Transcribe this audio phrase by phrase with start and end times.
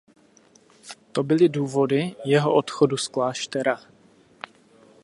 [1.13, 3.79] To byly důvody jeho odchodu z kláštera.